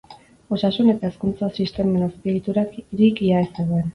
[0.55, 3.89] Osasun- eta hezkuntza-sistemen azpiegiturarik ia ez zegoen.